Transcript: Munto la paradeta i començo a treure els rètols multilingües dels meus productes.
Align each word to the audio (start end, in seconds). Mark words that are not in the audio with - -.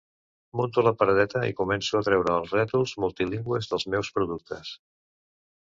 Munto 0.59 0.83
la 0.85 0.93
paradeta 1.01 1.41
i 1.49 1.53
començo 1.59 2.01
a 2.01 2.01
treure 2.09 2.33
els 2.39 2.55
rètols 2.57 2.97
multilingües 3.05 3.73
dels 3.75 3.89
meus 3.97 4.11
productes. 4.19 4.77